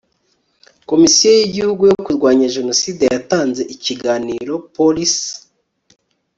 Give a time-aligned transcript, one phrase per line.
[0.89, 5.27] Komisiyo y Igihugu yo Kurwanya Jenoside yatanze ikiganiro Policy